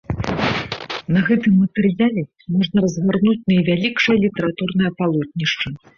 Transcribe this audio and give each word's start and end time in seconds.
На 1.17 1.21
гэтым 1.27 1.53
матэрыяле 1.65 2.23
можна 2.55 2.77
разгарнуць 2.85 3.39
найвялікшае 3.53 4.17
літаратурнае 4.25 4.91
палотнішча. 5.03 5.67